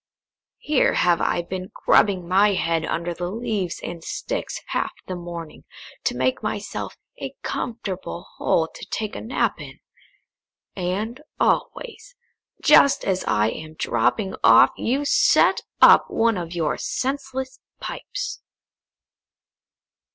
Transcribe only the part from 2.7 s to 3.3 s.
under the